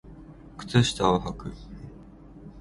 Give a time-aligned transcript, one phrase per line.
[0.57, 1.51] 靴下をはく